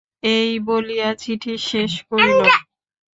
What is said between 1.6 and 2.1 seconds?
শেষ